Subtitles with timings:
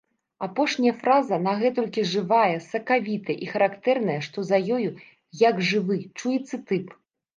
[0.45, 4.91] Апошняя фраза нагэтулькі жывая, сакавітая і характэрная, што за ёю,
[5.49, 6.87] як жывы, чуецца тып.